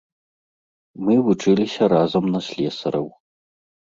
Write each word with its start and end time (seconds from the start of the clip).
Мы 1.09 1.13
вучыліся 1.27 1.83
разам 1.95 2.25
на 2.37 2.43
слесараў. 2.47 3.05